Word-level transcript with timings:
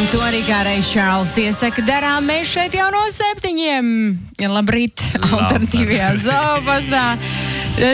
Un 0.00 0.06
to 0.08 0.20
arī 0.24 0.38
kā 0.46 0.62
reiz 0.64 0.88
Čārls 0.88 1.34
iesaka, 1.42 1.82
darām 1.84 2.24
mēs 2.24 2.48
šeit 2.54 2.72
jau 2.72 2.86
no 2.88 3.02
septiņiem. 3.12 3.88
Labrīt, 4.48 5.02
alternatīvajā 5.28 6.06
zoopastā. 6.22 7.02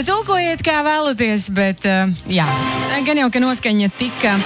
Tulkojiet, 0.06 0.62
kā 0.66 0.77
vēlaties, 0.87 1.48
bet 1.56 1.82
uh, 1.90 2.12
jā, 2.30 2.46
gan 3.08 3.19
jau, 3.24 3.27
ka 3.34 3.42
noskaņa 3.42 3.90
tika, 3.98 4.37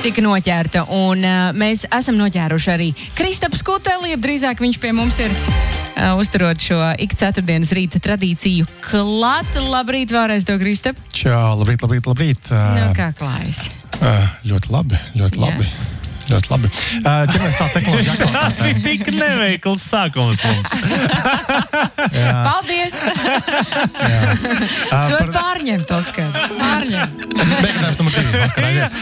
tika 0.00 0.24
noķerta. 0.24 0.86
Un 0.96 1.20
uh, 1.28 1.50
mēs 1.52 1.84
esam 1.92 2.16
noķēruši 2.22 2.72
arī 2.72 2.88
Kristaps 3.20 3.60
Kuteli, 3.68 4.16
drīzāk 4.16 4.64
viņš 4.64 4.80
pie 4.80 4.96
mums 4.96 5.20
ir 5.20 5.36
uh, 5.36 6.16
uzturot 6.16 6.56
šo 6.64 6.80
ik 7.04 7.18
ceturtdienas 7.20 7.76
rīta 7.76 8.00
tradīciju 8.00 8.64
klāt. 8.88 9.60
Labrīt, 9.60 10.16
vēlreiz 10.16 10.48
to 10.48 10.56
Kristap. 10.62 10.96
Čau, 11.12 11.52
labrīt, 11.60 11.84
labrīt, 11.84 12.08
labrīt. 12.08 12.48
Uh, 12.48 12.66
Nu, 12.80 12.90
kā 12.96 13.12
klājas? 13.12 13.66
uh, 14.00 14.36
ļoti 14.48 14.72
labi, 14.72 15.04
ļoti 15.20 15.36
Jā. 15.36 15.48
labi. 15.50 15.72
Ļoti 16.30 16.52
labi. 16.52 16.70
Ķeramies 17.02 17.56
tā 17.58 17.66
tehnoloģija 17.74 18.14
aktualitātē. 18.14 18.68
bija 18.84 18.84
tik 18.86 19.10
neveikls 19.16 19.86
sākums 19.90 20.38
mums. 20.44 20.70
Paldies! 22.48 23.00
Uh, 24.90 25.08
Tur 25.10 25.32
pārņem 25.34 25.84
to 25.90 25.98
skatu. 26.06 26.46
Pārņem. 26.60 27.16
Mēģinājums 27.34 28.02
numur 28.02 28.16
divi. 28.16 28.44
Oskar, 28.46 28.70
aiziet. 28.70 28.92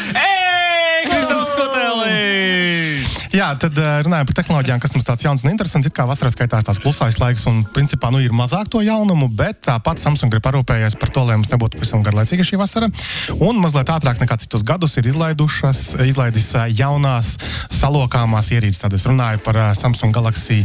Jā, 3.35 3.51
tad 3.61 3.77
uh, 3.77 3.99
runājam 4.07 4.29
par 4.29 4.37
tehnoloģijām, 4.39 4.81
kas 4.81 4.95
mums 4.95 5.07
tāds 5.07 5.25
jauns 5.27 5.45
un 5.45 5.51
interesants. 5.53 5.89
It 5.89 5.95
kā 5.97 6.07
vasarā 6.09 6.31
skaitās 6.33 6.65
tās 6.65 6.81
klusais 6.81 7.19
laiks, 7.21 7.45
un 7.51 7.61
principā 7.75 8.09
nu, 8.15 8.23
ir 8.25 8.33
mazāk 8.37 8.71
to 8.73 8.81
jaunumu, 8.85 9.29
bet 9.29 9.61
tāpat 9.67 10.01
Samsung 10.01 10.33
ir 10.33 10.41
parūpējies 10.45 10.97
par 11.01 11.13
to, 11.13 11.25
lai 11.29 11.37
mums 11.37 11.51
nebūtu 11.53 11.77
pavisam 11.77 12.05
garlaicīga 12.07 12.47
šī 12.47 12.61
vasara. 12.61 12.89
Un 13.37 13.61
mazliet 13.61 13.93
ātrāk 13.93 14.23
nekā 14.23 14.39
citus 14.45 14.65
gadus 14.67 14.97
ir 15.01 15.11
izlaidis 15.11 16.49
uh, 16.57 16.65
jaunās 16.73 17.35
salokāmās 17.75 18.49
ierīces. 18.57 18.81
Tad 18.85 18.97
es 18.97 19.05
runāju 19.09 19.43
par 19.45 19.61
Samsung 19.77 20.15
Galaxy 20.15 20.63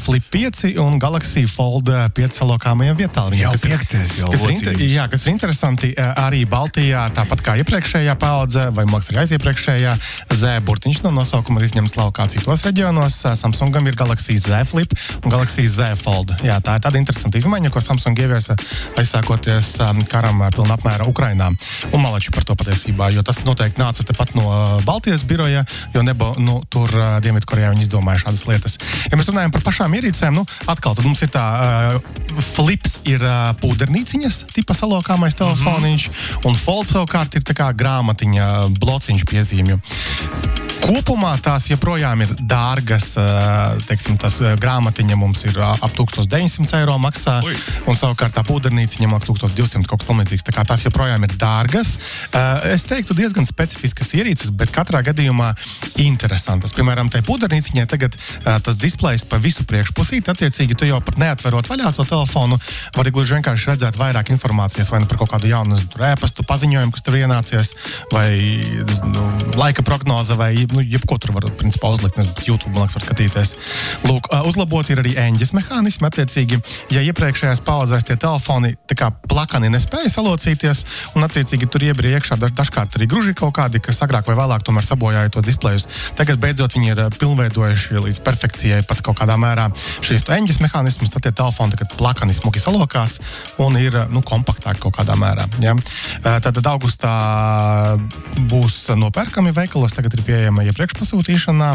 Flip 0.00 0.32
5 0.32 0.78
un 0.80 0.96
Galaxy 1.02 1.44
Fold 1.50 1.92
uh, 1.92 2.06
5 2.16 2.40
salokāmajiem 2.40 2.98
vietām. 3.02 3.36
Jau 3.36 3.52
piektais, 3.60 4.18
jau 4.22 4.32
kas 4.32 4.46
ir, 4.46 4.56
inter, 4.56 4.80
jā, 4.86 5.04
kas 5.12 5.26
ir 5.26 5.34
interesanti, 5.34 5.92
arī 5.98 6.44
Baltijā, 6.48 7.04
tāpat 7.14 7.44
kā 7.44 7.58
iepriekšējā 7.60 8.16
paudze, 8.20 8.68
vai 8.72 8.88
mākslinieks 8.88 9.26
aiz 9.26 9.36
iepriekšējā, 9.36 9.94
Z 10.38 10.60
burtiņš 10.64 11.02
no 11.06 11.12
nosaukuma 11.16 11.60
ir 11.60 11.68
izņemts 11.68 11.97
laukā 11.98 12.28
citos 12.30 12.62
reģionos. 12.66 13.16
Samsungam 13.38 13.86
ir 13.90 13.96
Galaxy 13.98 14.36
Z 14.38 14.64
Flip 14.70 14.92
un 15.24 15.32
Galaxy 15.32 15.66
Z 15.66 15.98
Fold. 16.00 16.34
Jā, 16.46 16.58
tā 16.64 16.78
ir 16.78 16.84
tāda 16.84 17.00
interesanta 17.00 17.40
izmaiņa, 17.40 17.72
ko 17.74 17.82
Samsung 17.82 18.18
ieviesa 18.18 18.56
aizsākoties 18.98 19.74
karam 20.10 20.44
pilnā 20.54 20.78
apmēra 20.78 21.08
Ukrainā. 21.10 21.50
Un 21.92 22.02
malači 22.04 22.32
par 22.34 22.46
to 22.46 22.56
patiesībā, 22.58 23.10
jo 23.14 23.24
tas 23.26 23.42
noteikti 23.46 23.82
nāca 23.82 24.06
tepat 24.06 24.34
no 24.38 24.46
Baltijas 24.86 25.24
biroja, 25.28 25.64
jo 25.94 26.04
nebo, 26.06 26.32
nu, 26.38 26.60
tur 26.70 26.92
Dienvidkorejā 27.24 27.72
viņi 27.74 27.88
izdomāja 27.88 28.24
šādas 28.26 28.44
lietas. 28.48 28.78
Ja 29.10 29.18
mēs 29.18 29.30
runājam 29.32 29.54
par 29.54 29.66
pašām 29.66 29.96
ierīcēm, 29.98 30.38
nu, 30.38 30.46
atkal 30.70 30.96
tad 30.98 31.08
mums 31.08 31.24
ir 31.26 31.32
tā 31.34 31.44
uh, 31.58 32.22
flips, 32.54 33.00
ir 33.08 33.24
uh, 33.24 33.50
pūdernīciņas, 33.62 34.44
tipa 34.54 34.76
salokāmais 34.78 35.36
telefoniņš, 35.38 36.08
mm 36.08 36.14
-hmm. 36.14 36.48
un 36.50 36.56
fold 36.58 36.90
savukārt 36.92 37.36
ir 37.38 37.46
tā 37.46 37.56
kā 37.58 37.72
grāmatiņa, 37.74 38.48
blociņš 38.78 39.28
piezīmju. 39.28 40.67
Kopumā 40.82 41.34
tās 41.42 41.66
joprojām 41.70 42.22
ir 42.24 42.32
dārgas. 42.38 43.10
ā, 43.20 43.76
Teiksim, 43.88 44.16
tas 44.20 44.38
ā, 44.40 44.54
grāmatiņa 44.60 45.16
mums 45.18 45.44
ir 45.48 45.58
ā, 45.60 45.72
ap 45.84 45.92
1900 45.96 46.78
eiro 46.80 46.96
maksā, 47.02 47.38
Ui. 47.46 47.56
un 47.90 47.98
savukārt 47.98 48.36
tā 48.36 48.44
pūdernīciņa 48.46 49.08
maksā 49.10 49.32
1200 49.32 49.88
kaut 49.88 50.02
kas 50.02 50.08
tamlīdzīgs. 50.10 50.46
Tā 50.46 50.54
kā 50.54 50.64
tās 50.68 50.84
joprojām 50.86 51.26
ir 51.26 51.34
dārgas. 51.40 51.96
Es 52.68 52.86
teiktu, 52.88 53.16
diezgan 53.18 53.46
specifiskas 53.48 54.14
ierīces, 54.16 54.52
bet 54.54 54.72
katrā 54.74 55.02
gadījumā 55.06 55.50
interesantas. 56.04 56.74
Piemēram, 56.76 57.10
tai 57.12 57.24
pūdernīciņai 57.26 57.86
tagad 57.90 58.16
tas 58.44 58.78
displejs 58.78 59.26
pa 59.28 59.40
visu 59.42 59.66
priekšpusīti, 59.68 60.30
attiecīgi 60.32 60.78
tu 60.78 60.88
jau 60.88 61.00
pat 61.04 61.18
neatverot 61.20 61.68
vaļā 61.68 61.92
to 61.96 62.06
telefonu, 62.08 62.60
vari 62.96 63.12
gluži 63.14 63.38
vienkārši 63.38 63.72
redzēt 63.72 63.98
vairāk 64.00 64.32
informācijas 64.34 64.92
vai 64.92 65.02
nu 65.02 65.10
par 65.10 65.20
kaut 65.22 65.32
kādu 65.34 65.50
jaunu 65.50 65.78
ēpastu 66.12 66.46
paziņojumu, 66.48 66.94
kas 66.94 67.04
tur 67.06 67.18
ienācies, 67.18 67.74
vai 68.12 68.30
nu, 69.08 69.28
laika 69.58 69.84
prognoze, 69.86 70.36
vai 70.38 70.67
nu, 70.74 70.82
jebko 70.84 71.18
tur 71.20 71.34
var 71.36 71.48
principā, 71.58 71.90
uzlikt. 71.94 72.18
Nezinu, 72.18 72.34
YouTube 72.46 72.72
man 72.74 72.84
liekas, 72.84 72.96
var 72.98 73.04
skatīties. 73.06 73.54
Lūk, 74.08 74.30
uzlabot 74.48 74.88
ir 74.92 75.02
arī 75.02 75.14
eņģes 75.20 75.54
mehānismi. 75.56 76.08
Attiecīgi, 76.08 76.60
ja 76.94 77.02
iepriekšējās 77.06 77.62
paudzēs 77.66 78.06
tie 78.08 78.16
telefoni 78.20 78.74
kā 78.98 79.10
plakani 79.30 79.70
nespēja 79.72 80.10
salocīties, 80.12 80.84
un 81.18 81.26
attiecīgi 81.26 81.68
tur 81.70 81.84
iebrīja 81.86 82.18
iekšā 82.18 82.38
daž, 82.40 82.54
dažkārt 82.58 82.98
arī 82.98 83.08
gruži 83.10 83.34
kaut 83.38 83.54
kādi, 83.58 83.82
kas 83.84 84.00
agrāk 84.04 84.28
vai 84.28 84.36
vēlāk 84.38 84.64
tomēr 84.66 84.86
sabojāja 84.86 85.32
to 85.34 85.42
displejus. 85.44 85.86
Tagad 86.18 86.40
beidzot 86.42 86.74
viņi 86.76 86.92
ir 86.94 87.02
pilnveidojuši 87.18 88.02
līdz 88.06 88.22
perfekcijai 88.26 88.80
pat 88.88 89.02
kaut 89.06 89.20
kādā 89.20 89.38
mērā 89.40 89.68
šīs 90.02 90.26
eņģes 90.38 90.60
mehānismus. 90.64 91.12
Tad 91.14 91.26
tie 91.26 91.34
telefoni 91.36 91.76
tagad 91.76 91.94
plakani 91.98 92.36
smuki 92.36 92.62
salokās 92.62 93.18
un 93.62 93.78
ir 93.80 93.96
nu, 94.12 94.22
kompaktāki 94.26 94.82
kaut 94.82 94.96
kādā 94.98 95.16
mērā. 95.18 95.46
Ja? 95.62 95.76
Tātad 96.24 96.64
augustā 96.70 97.14
būs 98.50 98.80
nopērkami 98.98 99.54
veikalos, 99.56 99.94
tagad 99.96 100.16
ir 100.16 100.24
pieejama 100.58 100.66
iepriekš 100.72 100.96
pasūtīšanā. 100.98 101.68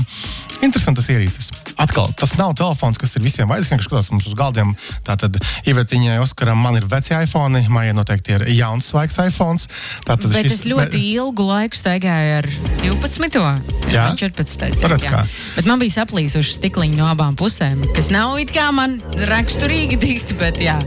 Interesantas 0.64 1.08
ierīces. 1.12 1.50
Atkal, 1.80 2.10
tas 2.20 2.36
nav 2.40 2.54
telefons, 2.60 3.00
kas 3.00 3.16
ir 3.18 3.24
visiem 3.24 3.50
vajadzīgs. 3.52 3.72
Vienkārši 3.74 3.90
skatās 3.90 4.10
mums 4.14 4.28
uz 4.30 4.36
galdiem. 4.38 4.74
Tātad, 5.08 5.38
Ivetiņai, 5.68 6.20
Oskaram, 6.24 6.60
man 6.60 6.78
ir 6.80 6.86
veci 6.90 7.16
iPhone, 7.16 7.64
Maijai 7.74 7.96
noteikti 7.96 8.36
ir 8.38 8.46
jauns, 8.56 8.88
svaigs 8.92 9.18
iPhone. 9.24 9.60
Tātad 10.08 10.32
Bet 10.34 10.46
šis- 10.48 10.54
es 10.54 10.66
ļoti 10.70 11.02
ilgu 11.16 11.46
laiku 11.48 11.80
staigāju 11.80 12.38
ar 12.40 12.48
12. 12.84 13.62
Jā? 13.92 14.10
vai 14.10 14.18
14. 14.20 14.84
Redz 14.84 15.04
jā. 15.08 15.24
Bet 15.56 15.66
man 15.70 15.80
bija 15.80 15.98
saplīsuši 16.04 16.58
stikliņi 16.60 16.96
no 17.00 17.08
abām 17.12 17.36
pusēm, 17.40 17.84
kas 17.96 18.10
nav 18.14 18.38
it 18.40 18.52
kā 18.56 18.72
man 18.74 19.00
raksturīgi 19.16 20.00
dīksti, 20.00 20.38
bet 20.40 20.60
jā. 20.64 20.80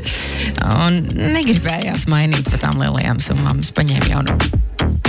Un 0.87 1.03
negribējās 1.13 2.07
mainīt 2.11 2.49
par 2.51 2.59
tām 2.61 2.81
lielajām 2.81 3.21
summām. 3.21 3.61
Es 3.61 3.73
paņēmu 3.77 4.11
jaunu. 4.13 4.39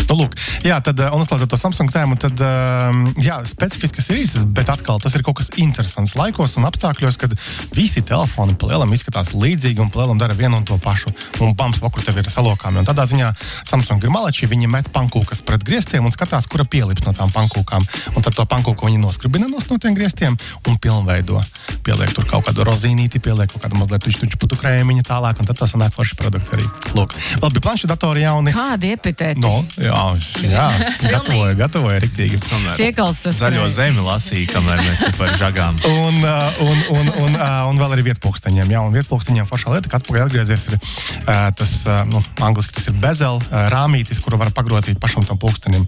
Nu, 0.07 0.15
lūk, 0.21 0.37
jā, 0.63 0.77
tad, 0.83 1.01
uh, 1.03 1.11
un 1.11 1.23
uzklāstot 1.23 1.51
to 1.51 1.59
Samsung 1.59 1.91
tēmu, 1.91 2.15
tad, 2.21 2.39
um, 2.39 3.01
jā, 3.19 3.41
specifiskas 3.49 4.07
ierīces, 4.13 4.45
bet 4.55 4.69
atkal 4.71 5.01
tas 5.03 5.15
ir 5.17 5.23
kaut 5.25 5.41
kas 5.41 5.51
interesants 5.59 6.15
laikos 6.15 6.55
un 6.59 6.67
apstākļos, 6.69 7.19
kad 7.19 7.33
visi 7.75 8.03
telefoni 8.07 8.55
palielam 8.59 8.93
izskatās 8.95 9.33
līdzīgi 9.35 9.83
un 9.83 9.91
palielam 9.91 10.21
dara 10.21 10.37
vienu 10.37 10.61
un 10.61 10.67
to 10.67 10.77
pašu. 10.79 11.11
Un 11.43 11.51
bams, 11.59 11.81
vakur 11.83 12.05
tev 12.07 12.21
ir 12.21 12.29
salokāmi. 12.31 12.79
Un 12.79 12.87
tādā 12.87 13.03
ziņā 13.09 13.33
Samsung 13.67 14.05
ir 14.07 14.13
malači, 14.13 14.47
viņi 14.47 14.71
met 14.71 14.87
pankūkas 14.95 15.43
pret 15.47 15.65
griestiem 15.67 16.07
un 16.07 16.15
skatās, 16.15 16.47
kura 16.47 16.63
pielips 16.63 17.03
no 17.03 17.11
tām 17.17 17.33
pankūkām. 17.33 17.83
Un 18.15 18.23
tad 18.23 18.37
to 18.37 18.47
pankūku 18.47 18.87
viņi 18.87 19.03
noskribina 19.03 19.51
nos 19.51 19.67
no 19.67 19.75
tiem 19.81 19.97
griestiem 19.97 20.39
un 20.67 20.79
pilnveido. 20.79 21.43
Pieliek 21.83 22.15
tur 22.15 22.27
kaut 22.31 22.47
kādu 22.47 22.63
rozīnīti, 22.67 23.19
pieliek 23.23 23.51
kaut 23.51 23.67
kādu 23.67 23.79
mazliet 23.81 24.07
tuču 24.07 24.39
putu 24.39 24.55
krēmiņu 24.59 25.03
tālāk, 25.07 25.43
un 25.43 25.51
tad 25.51 25.59
tas 25.59 25.75
sanāk 25.75 25.95
forši 25.97 26.17
produkti 26.19 26.55
arī. 26.55 26.67
Lūk, 26.95 27.15
labi, 27.43 27.63
planšetdatori 27.63 28.23
jauni. 28.23 28.55
Kādi 28.55 28.93
epitēti? 28.95 29.43
No, 29.43 29.59
jā, 29.75 29.96
jā 30.43 30.65
gatavoju, 31.13 31.55
gatavoju 31.59 32.01
riktīgi. 32.03 32.39
Siekals 32.75 33.23
Zaļo 33.37 33.67
zemi 33.73 34.03
lasīja, 34.05 34.49
kamēr 34.53 34.83
mēs 34.83 35.03
te 35.03 35.11
par 35.17 35.33
žagām. 35.39 35.79
Un, 36.07 36.19
uh, 36.23 36.59
un, 36.63 36.77
un, 36.93 37.09
un, 37.23 37.35
uh, 37.35 37.67
un 37.67 37.79
vēl 37.79 37.95
arī 37.95 38.05
vietpunkteņiem. 38.11 38.69
Jā, 38.71 38.81
un 38.85 38.95
vietpunkteņiem 38.95 39.47
foršā 39.49 39.73
lieta, 39.73 39.89
ka 39.91 39.99
atpakaļ 39.99 40.27
atgriezies 40.27 40.67
ir 40.69 40.77
uh, 40.77 41.49
tas, 41.57 41.73
nu, 42.09 42.21
angliski 42.43 42.75
tas 42.77 42.87
ir 42.89 42.95
bezel, 43.01 43.41
rāmītis, 43.73 44.21
kuru 44.23 44.39
var 44.39 44.51
pagrozīt 44.55 44.99
pašam 45.01 45.25
tam 45.27 45.39
pulkstenim. 45.41 45.85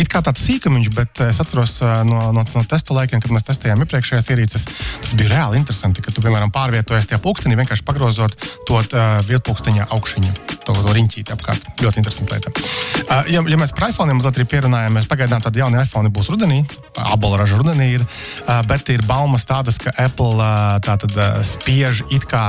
It 0.00 0.10
kā 0.10 0.22
tāds 0.24 0.42
sīkumiņš, 0.46 0.90
bet 0.96 1.22
es 1.28 1.40
atceros 1.42 1.78
no, 2.08 2.30
no, 2.34 2.44
no 2.44 2.64
testa 2.68 2.96
laikiem, 2.96 3.22
kad 3.22 3.34
mēs 3.34 3.46
testējām 3.48 3.84
iepriekšējās 3.84 4.30
ierīces. 4.34 4.66
Tas 5.02 5.14
bija 5.18 5.34
reāli 5.34 5.60
interesanti, 5.60 6.04
ka 6.04 6.14
tu, 6.14 6.24
piemēram, 6.24 6.52
pārvietojies 6.54 7.10
tajā 7.10 7.20
pulkstenī, 7.24 7.58
vienkārši 7.60 7.86
pagrozot 7.86 8.36
to 8.68 8.80
uh, 8.80 9.20
vietpunkteņa 9.28 9.88
augšņu, 9.96 10.32
to, 10.66 10.74
to 10.74 10.96
riņķīti 10.96 11.34
apkārt. 11.36 11.66
Ļoti 11.82 12.02
interesanti 12.02 12.36
lieta. 12.36 12.54
Uh, 13.06 13.30
ja, 13.30 13.44
ja 13.50 13.58
mēs 13.60 13.74
par 13.76 13.90
iPhone 13.90 14.14
mazliet 14.16 14.48
pierunājam, 14.50 14.94
mēs 14.96 15.08
pagaidām 15.10 15.42
tādi 15.42 15.62
jauni 15.62 15.80
iPhone 15.82 16.12
būs 16.14 16.30
rudenī, 16.32 16.62
abola 17.10 17.42
raža 17.42 17.58
rudenī 17.60 17.90
ir, 17.98 18.06
bet 18.70 18.88
ir 18.94 19.04
baumas 19.08 19.46
tādas, 19.48 19.78
ka 19.82 19.92
Apple 19.98 20.46
tātad 20.86 21.16
spiež 21.46 22.04
it 22.14 22.26
kā 22.30 22.48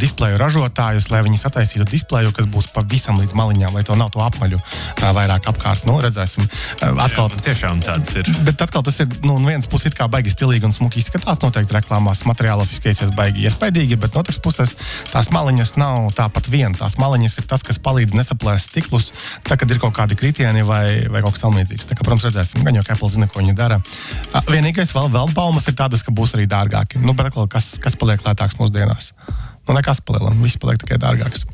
displeju 0.00 0.40
ražotājus, 0.40 1.10
lai 1.12 1.22
viņi 1.26 1.40
sataisītu 1.42 1.88
displeju, 1.90 2.32
kas 2.36 2.48
būs 2.50 2.70
pavisam 2.74 3.20
līdz 3.20 3.36
maliņām, 3.36 3.76
lai 3.76 3.84
to 3.86 3.96
nav 3.98 4.12
to 4.14 4.22
apmaļu 4.24 4.60
vairāk 5.00 5.48
apkārt. 5.50 5.86
Nu, 5.88 5.98
redzēsim. 6.02 6.46
Atkal, 6.80 7.30
Jā, 7.30 7.42
tiešām 7.50 7.82
tāds 7.84 8.14
ir. 8.18 8.28
Bet 8.46 8.62
atkal 8.64 8.84
tas 8.86 9.00
ir 9.02 9.08
nu, 9.24 9.36
no 9.40 9.48
vienas 9.48 9.68
puses, 9.70 9.90
it 9.90 9.98
kā 9.98 10.06
baigi 10.10 10.32
stilīgi 10.32 10.68
un 10.68 10.74
smuki 10.74 11.00
izskatās. 11.02 11.40
Noteikti 11.42 11.76
reklāmās 11.76 12.22
materiālos 12.28 12.72
izskatīsies 12.74 13.12
baigi 13.16 13.46
iespaidīgi, 13.48 13.98
bet 14.00 14.14
no 14.14 14.24
otras 14.24 14.40
puses 14.42 14.76
tās 15.10 15.30
maliņas 15.34 15.74
nav 15.80 16.10
tāpat 16.18 16.50
vien. 16.52 16.76
Tās 16.78 16.98
maliņas 17.00 17.40
ir 17.40 17.48
tas, 17.50 17.64
kas 17.66 17.80
palīdz 17.82 18.16
nesaplēst 18.18 18.70
stiklus, 18.70 19.10
tā, 19.46 19.58
kad 19.60 19.70
ir 19.70 19.80
kaut 19.82 19.96
kādi 19.96 20.18
kritieni 20.30 20.62
vai, 20.66 21.08
vai 21.10 21.22
kaut 21.24 21.34
kas 21.34 21.42
tamlīdzīgs. 21.42 21.88
Tā 21.90 21.98
kā, 21.98 22.06
protams, 22.06 22.28
redzēsim, 22.28 22.62
gan 22.66 22.78
jau 22.78 22.84
Apple 22.86 23.10
zina, 23.10 23.26
ko 23.30 23.42
viņi 23.42 23.56
dara. 23.58 23.80
Vienīgais 24.46 24.94
vēl, 24.94 25.10
vēl 25.10 25.34
baumas 25.34 25.66
ir 25.66 25.76
tādas, 25.78 26.06
ka 26.06 26.14
būs 26.14 26.36
arī 26.38 26.46
dārgāki. 26.50 27.02
Nu, 27.02 27.16
bet 27.18 27.34
kas, 27.50 27.74
kas 27.82 27.98
paliek 27.98 28.22
lētāks 28.22 28.58
mūsdienās? 28.60 29.12
Nu, 29.66 29.74
nekas 29.74 30.02
palielam, 30.06 30.38
viss 30.44 30.60
paliek 30.60 30.80
tikai 30.82 31.02
dārgāks. 31.02 31.46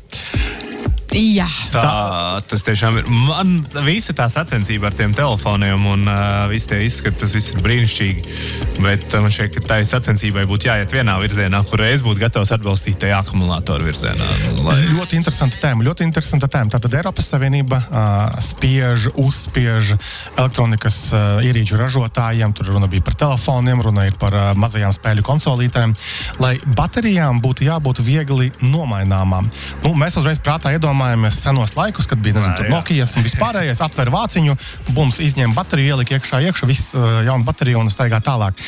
Jā, 1.15 1.47
Tā, 1.71 2.41
tas 2.47 2.63
tiešām 2.67 2.97
ir. 2.99 3.07
Man 3.07 3.61
visa 3.85 4.11
tā 4.15 4.27
sacensība 4.31 4.89
ar 4.89 4.95
tiem 4.97 5.13
telefoniem 5.15 5.85
un 5.87 6.03
uh, 6.03 6.43
viss 6.51 6.67
tie 6.67 6.81
izskati, 6.83 7.15
tas 7.21 7.31
viss 7.35 7.53
ir 7.53 7.61
brīnišķīgi. 7.63 8.35
Bet 8.83 9.15
man 9.15 9.31
šķiet, 9.33 9.53
ka 9.55 9.63
tai 9.71 9.77
sacensībai 9.87 10.43
būtu 10.49 10.67
jāiet 10.67 10.91
vienā 10.93 11.15
virzienā, 11.21 11.61
kur 11.69 11.83
es 11.87 12.03
būtu 12.05 12.21
gatavs 12.21 12.51
atbalstīt 12.55 12.99
tajā 13.03 13.21
akumulātoru 13.23 13.87
virzienā. 13.87 14.27
Lai... 14.65 14.77
Ļoti 14.91 15.19
interesanta 15.19 15.61
tēma. 15.63 15.85
Ļoti 15.87 16.07
interesanta 16.07 16.49
tēma. 16.51 16.73
Tātad 16.75 16.97
Eiropas 16.99 17.31
Savienība 17.31 17.79
uh, 17.87 18.37
spiež, 18.43 19.09
uzspiež 19.15 19.95
elektronikas 20.35 20.99
uh, 21.15 21.39
ierīču 21.47 21.79
ražotājiem. 21.79 22.55
Tur 22.57 22.73
runa 22.75 22.91
bija 22.91 23.05
par 23.07 23.15
telefoniem, 23.23 23.83
runa 23.87 24.07
ir 24.09 24.19
par 24.19 24.35
uh, 24.35 24.51
mazajām 24.59 24.95
spēļu 24.95 25.25
konsolītēm, 25.27 25.95
lai 26.43 26.57
baterijām 26.77 27.39
būtu 27.43 27.67
jābūt 27.67 28.03
viegli 28.03 28.51
nomaināmām. 28.63 29.47
Nu, 29.87 29.95
mēs 29.97 30.19
uzreiz 30.19 30.43
prātā 30.43 30.75
iedomājamies 30.75 30.96
senos 31.31 31.75
laikus, 31.77 32.07
kad 32.09 32.21
bija 32.23 32.37
nezinu. 32.37 32.69
Nokijas 32.71 33.15
un 33.17 33.25
vispārējais. 33.25 33.81
Atver 33.83 34.11
vāciņu, 34.13 34.55
bums 34.95 35.19
izņem 35.23 35.53
bateriju, 35.55 35.95
ielika 35.95 36.17
iekšā, 36.17 36.41
iekšā, 36.49 36.69
viss 36.69 36.93
uh, 36.95 37.21
jauna 37.27 37.45
baterija 37.47 37.79
un 37.79 37.91
staigā 37.93 38.19
tālāk. 38.23 38.59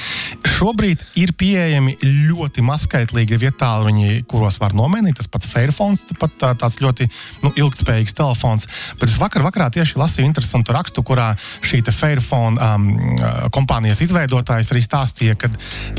Šobrīd 0.48 1.04
ir 1.20 1.34
pieejami 1.38 1.98
ļoti 2.04 2.64
mazskaitlīgi 2.66 3.40
vietāluņi, 3.42 4.24
kuros 4.30 4.60
var 4.62 4.76
nomainīt. 4.78 5.18
Tas 5.20 5.30
pats 5.32 5.50
Fairphones, 5.50 6.06
pat 6.20 6.36
tā, 6.40 6.54
tāds 6.60 6.80
ļoti 6.84 7.10
nu, 7.44 7.54
ilgspējīgs 7.56 8.16
telefons. 8.18 8.70
Bet 9.00 9.10
es 9.10 9.18
vakar 9.22 9.44
vakarā 9.46 9.70
tieši 9.74 10.00
lasīju 10.00 10.30
interesantu 10.30 10.76
rakstu, 10.76 11.04
kurā 11.06 11.32
šī 11.66 11.82
Fairphone 11.90 12.60
um, 12.62 12.90
uh, 13.18 13.48
kompānijas 13.54 14.02
izveidotājs 14.06 14.72
arī 14.74 14.84
stāstīja, 14.86 15.36
ka, 15.40 15.50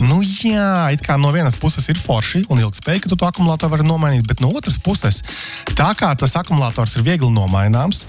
nu 0.04 0.20
jā, 0.24 0.90
it 0.94 1.02
kā 1.04 1.16
no 1.20 1.32
vienas 1.34 1.58
puses 1.60 1.86
ir 1.90 1.98
forši 2.00 2.44
un 2.52 2.62
ilgspējīgi, 2.62 3.04
ka 3.04 3.12
tu 3.12 3.18
to 3.20 3.28
akumulātoru 3.28 3.74
vari 3.74 3.86
nomainīt, 3.88 4.26
bet 4.28 4.42
no 4.44 4.52
otras 4.56 4.78
puses, 4.82 5.22
tā 5.78 5.90
kā 5.98 6.12
tas 6.20 6.37
akumulators 6.40 6.96
ir 6.99 7.06
viegli 7.06 7.31
nomaināms, 7.32 8.05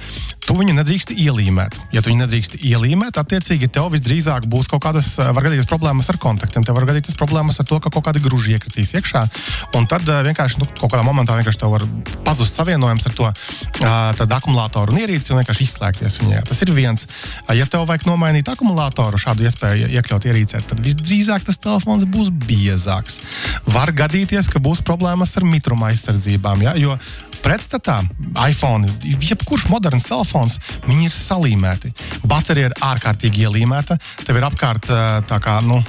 tu 0.46 0.56
viņu 0.58 0.76
nedrīkst 0.76 1.14
ielīmēt. 1.16 1.78
Ja 1.96 2.04
tu 2.04 2.12
viņu 2.12 2.26
nedrīkst 2.26 2.58
ielīmēt, 2.60 3.20
attiecīgi 3.22 3.70
tev 3.72 3.92
visdrīzāk 3.96 4.48
būs 4.52 4.70
kaut 4.72 4.84
kādas, 4.84 5.14
uh, 5.20 5.32
var 5.36 5.48
gadīties 5.48 5.70
problēmas 5.70 6.12
ar 6.12 6.20
kontaktiem, 6.22 6.66
tev 6.68 6.78
var 6.78 6.90
gadīties 6.90 7.18
problēmas 7.20 7.62
ar 7.62 7.70
to, 7.70 7.80
ka 7.84 7.94
kaut 7.94 8.08
kādi 8.10 8.24
gruži 8.24 8.58
iekritīs 8.58 8.94
iekšā. 9.00 9.24
Un 9.80 9.88
tad 9.92 10.08
uh, 10.10 10.22
vienkārši 10.28 10.62
nu, 10.62 10.68
kaut 10.76 10.92
kādā 10.92 11.06
momentā 11.08 11.38
vienkārši 11.40 11.64
tev 11.64 11.76
var 11.78 11.88
pazust 12.28 12.58
savienojums 12.60 13.08
ar 13.08 13.18
to 13.18 13.30
uh, 13.32 14.36
akumulātoru 14.42 14.96
un 14.96 15.02
ierīci 15.02 15.32
un 15.32 15.42
vienkārši 15.42 15.68
izslēgties 15.68 16.20
viņai. 16.22 16.44
Tas 16.50 16.62
ir 16.66 16.74
viens. 16.76 17.08
Ja 17.56 17.68
tev 17.70 17.86
vajag 17.90 18.08
nomainīt 18.10 18.50
akumulātoru, 18.52 19.20
šādu 19.22 19.46
iespēju 19.48 19.92
iekļaut 20.00 20.28
ierīcē, 20.30 20.64
tad 20.68 20.82
visdrīzāk 20.84 21.46
tas 21.48 21.60
telefons 21.62 22.08
būs 22.10 22.32
biezāks. 22.48 23.22
Var 23.70 23.94
gadīties, 23.96 24.50
ka 24.52 24.62
būs 24.64 24.84
problēmas 24.88 25.36
ar 25.38 25.48
mitruma 25.48 25.92
aizsardzībām. 25.92 26.66
Ja? 26.68 26.76
Jo 26.80 26.98
pretstatā 27.44 28.02
iPhone, 28.48 28.90
jebkurš 29.04 29.68
moderns 29.72 30.08
telefons, 30.08 30.58
viņi 30.88 31.10
ir 31.10 31.16
salīmēti. 31.16 31.92
Baterija 32.28 32.70
ir 32.70 32.76
ārkārtīgi 32.86 33.46
ielīmēta. 33.48 33.98
Tev 34.26 34.40
ir 34.40 34.48
apkārt 34.48 34.88
tā 35.28 35.40
kā 35.44 35.58
nu, 35.66 35.80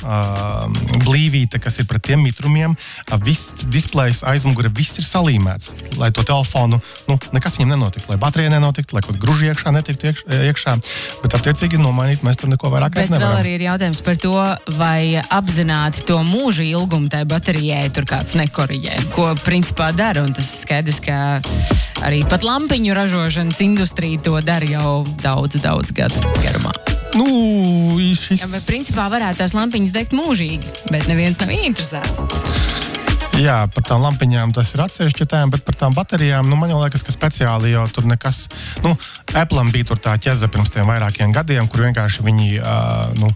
blīvīte, 1.04 1.60
kas 1.62 1.78
ir 1.82 1.88
pret 1.90 2.04
tiem 2.08 2.24
mitrumiem. 2.24 2.76
Viss 3.22 3.66
displejs 3.70 4.22
aizmugure, 4.26 4.72
viss 4.74 4.98
ir 5.00 5.06
salīmēts. 5.06 5.72
Lai 6.00 6.10
to 6.14 6.24
telefonu, 6.26 6.80
nu, 7.08 7.18
nekas 7.36 7.58
viņam 7.58 7.76
nenotiktu, 7.76 8.10
lai 8.12 8.20
baterija 8.22 8.52
nenotiktu, 8.56 8.96
lai 8.96 9.04
kaut 9.04 9.16
kas 9.16 9.22
gruži 9.22 9.50
iekšā 9.52 9.72
netiktu 9.74 10.10
iekš, 10.10 10.24
iekšā. 10.48 10.76
Bet, 11.22 11.36
attiecīgi, 11.38 11.80
nomainīt 11.80 12.24
mēs 12.26 12.40
tur 12.40 12.50
neko 12.52 12.72
vairāk 12.72 12.96
bet 12.96 13.10
vēl 13.10 13.18
nevaram. 13.18 13.40
arī 13.42 13.56
ir 13.58 13.66
jautājums 13.68 14.02
par 14.04 14.18
to, 14.22 14.34
vai 14.78 15.20
apzināti 15.22 16.06
to 16.08 16.18
mūža 16.26 16.64
ilgumu 16.66 17.12
tai 17.12 17.24
baterijai 17.28 17.84
tur 17.94 18.08
kāds 18.08 18.36
nekoriģē. 18.38 18.98
Ko 19.14 19.28
principā 19.44 19.92
dara, 19.96 20.24
un 20.24 20.32
tas 20.36 20.48
skaidrs, 20.62 21.02
ka 21.04 21.41
arī 22.06 22.22
pat 22.28 22.46
lampiņu 22.46 22.96
ražošanas 22.96 23.60
industrija 23.64 24.22
to 24.24 24.38
dara 24.44 24.68
jau 24.68 24.94
daudz, 25.22 25.60
daudz 25.62 25.94
gadu 25.96 26.22
garumā. 26.42 26.74
Nu, 27.12 27.26
šis... 28.16 28.40
Jā, 28.40 28.48
bet 28.48 28.64
principā 28.68 29.08
varētu 29.12 29.42
tās 29.42 29.56
lampiņas 29.56 29.92
degt 29.94 30.16
mūžīgi, 30.16 30.88
bet 30.90 31.08
neviens 31.10 31.40
nav 31.42 31.52
interesēts. 31.52 32.24
Jā, 33.40 33.62
par 33.72 33.84
tām 33.88 34.02
lampiņām 34.04 34.52
tas 34.52 34.74
ir 34.74 34.82
atsevišķi 34.84 35.26
tēma, 35.32 35.54
bet 35.54 35.64
par 35.64 35.76
tām 35.80 35.94
baterijām, 35.96 36.48
nu, 36.50 36.56
man 36.60 36.72
liekas, 36.74 37.04
ka 37.06 37.14
speciāli 37.14 37.72
jau 37.72 37.86
tur 37.88 38.04
nekas. 38.08 38.44
Nu, 38.84 38.92
Apple 39.32 39.64
bija 39.72 39.96
tā 39.96 40.18
ķeze 40.20 40.50
pirms 40.52 40.72
tiem 40.72 40.88
vairākiem 40.90 41.32
gadiem, 41.32 41.68
kur 41.68 41.86
vienkārši 41.86 42.26
viņi. 42.28 42.50
Uh, 42.60 43.16
nu, 43.20 43.32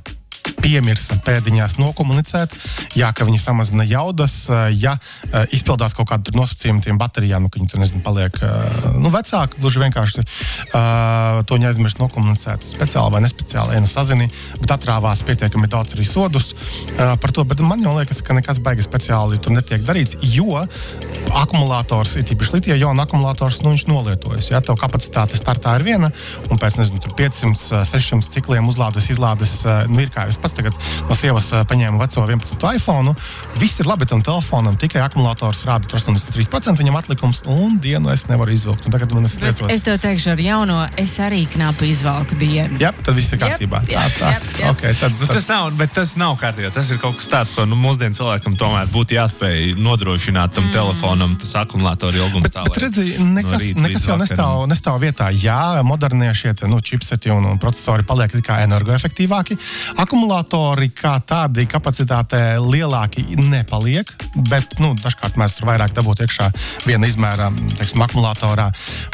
Piemirsa 0.60 1.18
pēdiņās 1.24 1.76
nokomunicēt, 1.80 2.54
jā, 2.98 3.10
ka 3.16 3.26
viņi 3.28 3.40
samazina 3.42 3.86
jaudas, 3.86 4.34
ā, 4.50 4.66
ja 4.74 4.96
ā, 4.96 5.44
izpildās 5.54 5.94
kaut 5.96 6.10
kāda 6.10 6.28
tur 6.28 6.38
nosacījuma 6.40 6.84
tiem 6.84 7.00
baterijām, 7.00 7.46
nu, 7.46 7.52
ka 7.52 7.60
viņi 7.60 7.72
tur 7.72 7.82
nezinu, 7.82 8.02
paliek 8.04 8.38
ā, 8.42 8.52
nu, 8.96 9.12
vecāki. 9.14 9.60
Gluži 9.62 9.82
vienkārši 9.84 10.24
uh, 10.24 11.42
to 11.46 11.58
viņi 11.58 11.70
aizmirst 11.70 12.00
nokomunicēt 12.02 12.66
speciāli 12.66 13.14
vai 13.16 13.22
nespeciāli. 13.24 13.76
Ja 13.76 13.82
nu 13.84 13.90
sazini, 13.90 14.28
bet 14.60 14.74
atrāvās 14.74 15.22
pietiekami 15.26 15.70
daudz 15.70 15.96
arī 15.96 16.06
sodus 16.08 16.52
uh, 16.54 17.14
par 17.20 17.34
to. 17.34 17.44
Bet 17.48 17.62
man 17.64 17.84
jau 17.84 17.96
liekas, 17.98 18.22
ka 18.24 18.36
nekas 18.36 18.60
baigi 18.62 18.84
speciāli 18.86 19.40
tur 19.42 19.54
netiek 19.56 19.84
darīts, 19.86 20.16
jo 20.24 20.64
akumulators, 21.36 22.16
ir 22.16 22.26
tīpaši 22.28 22.56
litija 22.56 22.78
jona 22.80 23.06
akumulators, 23.06 23.62
nu, 23.64 23.74
nolietojas. 23.88 24.50
Ja 24.50 24.60
tev 24.64 24.78
kapacitāte 24.80 25.38
startā 25.38 25.76
ir 25.78 25.86
viena, 25.86 26.10
un 26.50 26.60
pēc 26.60 26.78
nezinu, 26.80 27.02
tur 27.04 27.14
500, 27.18 27.84
600 27.88 28.34
cikliem 28.36 28.68
uzlādes, 28.70 29.10
izlādes, 29.12 29.58
nu, 29.90 30.00
ir 30.02 30.12
kā 30.14 30.26
es 30.30 30.38
pats 30.46 30.54
tagad 30.54 30.78
no 31.08 31.18
sievas 31.18 31.50
paņēmu 31.66 31.98
veco 32.00 32.22
11 32.26 32.70
iPhone. 32.78 33.14
Viss 33.58 33.82
ir 33.82 33.90
labi 33.90 34.06
tam 34.06 34.22
telefonam, 34.24 34.78
tikai 34.78 35.02
akumulators 35.04 35.64
rāda 35.66 35.90
tur 35.90 35.98
83% 35.98 36.78
viņam 36.82 36.98
atlikums, 37.00 37.42
un 37.50 37.80
dienu 37.82 38.12
es 38.14 38.26
nevaru 38.30 38.54
izvilkt. 38.54 38.86
Un 38.86 38.94
tagad 38.94 39.12
man 39.16 39.26
es 39.26 39.38
Bet 39.40 39.58
liecos. 39.58 39.72
es 39.74 39.82
tev 39.86 39.98
teikšu, 40.02 40.32
ar 40.36 40.42
jauno 40.42 40.78
es 40.96 41.16
arī 41.22 41.44
knapi 41.50 41.90
izvelku 41.90 42.38
dienu. 42.38 42.78
Jā, 42.82 42.92
tad 43.02 43.16
viss 43.18 43.34
ir 43.34 43.42
kārtībā. 43.42 43.82
jep, 43.88 43.96
Tā, 43.96 44.06
tas, 44.20 44.44
jep, 44.44 44.60
jep. 44.60 44.70
okay, 44.76 44.94
tad, 45.00 45.12
Nu, 45.16 45.26
tas 45.26 45.48
nav, 45.48 45.70
bet 45.78 45.92
tas 45.96 46.12
nav 46.20 46.36
kārtībā. 46.40 46.70
Tas 46.74 46.90
ir 46.92 46.98
kaut 47.02 47.16
kas 47.18 47.28
tāds, 47.32 47.54
ko 47.56 47.64
nu, 47.66 47.78
mūsdienu 47.80 48.14
cilvēkam 48.18 48.56
tomēr 48.60 48.90
būtu 48.92 49.16
jāspēj 49.16 49.74
nodrošināt 49.80 50.54
tam 50.54 50.68
mm. 50.68 50.74
telefonam, 50.76 51.36
tas 51.40 51.54
akumulātoru 51.62 52.20
ilgums. 52.20 52.46
Bet, 52.46 52.58
bet 52.68 52.80
redzi, 52.84 53.06
nekas, 53.18 53.62
rīta 53.62 53.82
nekas 53.82 54.04
līdz 54.04 54.10
jau 54.10 54.18
nestāv, 54.20 54.66
nestāv 54.70 55.00
vietā. 55.02 55.30
Jā, 55.32 55.82
modernie 55.86 56.30
šie 56.36 56.52
nu, 56.68 56.80
čipseti 56.84 57.32
un, 57.32 57.48
un 57.48 57.58
procesori 57.62 58.04
paliek 58.06 58.34
tikai 58.36 58.60
energoefektīvāki. 58.66 59.56
Akumulātori 60.04 60.35
kā 60.36 61.16
tādi 61.24 61.64
kapacitātē 61.66 62.58
lielāki 62.60 63.36
nepaliek, 63.38 64.08
bet 64.50 64.78
nu, 64.78 64.94
dažkārt 64.94 65.36
mēs 65.40 65.56
tur 65.56 65.68
vairāk 65.70 65.94
dabūtu 65.96 66.26
iekšā 66.26 66.50
viena 66.86 67.06
izmēra 67.06 67.50
teiksim, 67.78 68.02
akumulatorā. 68.04 68.70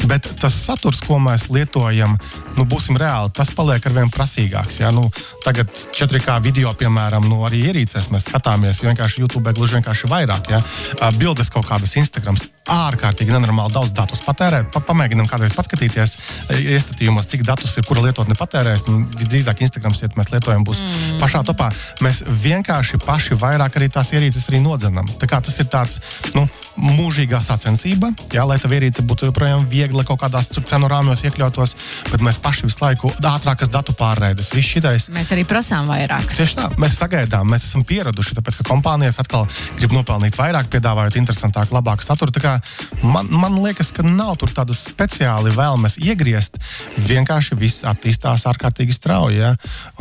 Bet 0.09 0.27
tas 0.41 0.55
saturs, 0.55 1.01
ko 1.07 1.19
mēs 1.23 1.49
lietojam, 1.53 2.19
nu, 2.57 2.65
būsim 2.65 2.99
reāli, 2.99 3.31
tas 3.37 3.53
paliek 3.55 3.87
ar 3.87 3.93
vien 3.93 4.11
prasīgāks. 4.11 4.81
Ja? 4.81 4.91
Nu, 4.91 5.11
tagad 5.45 5.71
4K 5.71 6.41
video, 6.43 6.73
piemēram, 6.75 7.29
nu, 7.29 7.45
arī 7.47 7.63
ierīcēs 7.71 8.11
mēs 8.11 8.27
skatāmies 8.27 8.82
vienkārši 8.82 9.23
YouTube, 9.23 9.55
gluži 9.55 9.79
vienkārši 9.79 10.11
vairāk. 10.11 10.51
Ja? 10.51 10.63
Bildes 11.19 11.53
kaut 11.53 11.69
kādas 11.69 11.94
Instagrams 12.01 12.49
ārkārtīgi 12.70 13.32
nenormāli 13.35 13.75
daudz 13.75 13.91
datus 13.94 14.23
patērē. 14.23 14.63
Pa, 14.73 14.82
pamēģinām 14.87 15.27
kādreiz 15.31 15.55
paskatīties 15.56 16.17
iestatījumos, 16.55 17.27
cik 17.31 17.44
datus 17.46 17.75
ir, 17.79 17.87
kura 17.89 18.05
lietotne 18.06 18.37
patērēs. 18.39 18.87
Nu, 18.89 19.03
visdrīzāk 19.19 19.65
Instagrams, 19.67 20.03
ja 20.05 20.11
mēs 20.17 20.31
lietojam, 20.35 20.65
būs 20.67 20.82
mm. 20.85 21.12
Pašā 21.21 21.43
topā. 21.47 21.71
Mēs 22.05 22.23
vienkārši 22.27 23.01
paši 23.03 23.39
vairāk 23.41 23.79
arī 23.79 23.89
tās 23.93 24.13
ierīces 24.15 24.49
arī 24.51 24.63
nodzenam. 24.65 25.09
Tā 25.21 25.29
kā 25.31 25.41
tas 25.45 25.59
ir 25.63 25.69
tāds 25.73 25.99
nu, 26.37 26.47
mūžīgā 26.81 27.43
sacensība, 27.45 28.13
jā, 28.33 28.47
lai 28.49 28.59
tā 28.63 28.71
ierīce 28.73 29.05
būtu 29.05 29.29
joprojām 29.31 29.67
viegla 29.69 30.07
kaut 30.09 30.23
kādās 30.23 30.53
cenu 30.55 30.89
rāmjos 30.89 31.25
iekļautos, 31.29 31.77
bet 32.11 32.25
mēs 32.25 32.41
paši 32.43 32.69
visu 32.69 32.83
laiku 32.85 33.13
ātrākas 33.21 33.73
datu 33.73 33.97
pārraides. 33.99 34.53
Šitais 34.63 35.09
Mēs 35.13 35.33
arī 35.35 35.43
prasām 35.49 35.91
vairāk. 35.91 36.37
Tieši 36.39 36.57
tā, 36.61 36.69
mēs 36.81 36.95
sagaidām, 37.01 37.49
mēs 37.51 37.67
esam 37.67 37.83
pieraduši, 37.85 38.37
tāpēc 38.39 38.61
ka 38.61 38.69
kompānijas 38.71 39.19
atkal 39.21 39.49
grib 39.77 39.93
nopelnīt 39.97 40.39
vairāk, 40.39 40.71
piedāvājot 40.73 41.19
interesantāku, 41.21 41.75
labāku 41.75 42.07
saturu. 42.07 42.33
Tā 42.33 42.45
kā 42.45 42.55
Man, 43.03 43.27
man 43.31 43.57
liekas, 43.63 43.91
ka 43.95 44.05
nav 44.07 44.37
tur 44.41 44.53
tādas 44.55 44.85
speciāli 44.87 45.51
vēlmes 45.55 45.99
iegriezt. 45.99 46.59
Vienkārši 47.03 47.59
viss 47.59 47.87
attīstās 47.89 48.47
ārkārtīgi 48.51 48.95
strauji. 48.95 49.41
Ja? 49.43 49.53